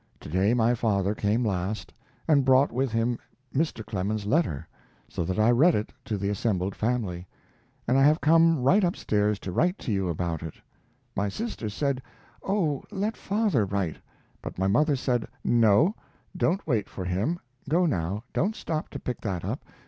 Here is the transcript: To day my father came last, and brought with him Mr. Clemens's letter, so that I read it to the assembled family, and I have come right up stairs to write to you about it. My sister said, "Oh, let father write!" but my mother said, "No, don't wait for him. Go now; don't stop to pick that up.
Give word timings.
To 0.21 0.29
day 0.29 0.55
my 0.55 0.73
father 0.73 1.13
came 1.13 1.45
last, 1.45 1.93
and 2.27 2.43
brought 2.43 2.71
with 2.71 2.91
him 2.91 3.19
Mr. 3.53 3.85
Clemens's 3.85 4.25
letter, 4.25 4.67
so 5.07 5.23
that 5.23 5.37
I 5.37 5.51
read 5.51 5.75
it 5.75 5.93
to 6.05 6.17
the 6.17 6.27
assembled 6.29 6.73
family, 6.73 7.27
and 7.87 7.99
I 7.99 8.03
have 8.03 8.19
come 8.19 8.63
right 8.63 8.83
up 8.83 8.95
stairs 8.95 9.37
to 9.41 9.51
write 9.51 9.77
to 9.77 9.91
you 9.91 10.09
about 10.09 10.41
it. 10.41 10.55
My 11.15 11.29
sister 11.29 11.69
said, 11.69 12.01
"Oh, 12.41 12.81
let 12.89 13.15
father 13.15 13.63
write!" 13.63 13.97
but 14.41 14.57
my 14.57 14.65
mother 14.65 14.95
said, 14.95 15.27
"No, 15.43 15.93
don't 16.35 16.65
wait 16.65 16.89
for 16.89 17.05
him. 17.05 17.39
Go 17.69 17.85
now; 17.85 18.23
don't 18.33 18.55
stop 18.55 18.89
to 18.89 18.99
pick 18.99 19.21
that 19.21 19.45
up. 19.45 19.63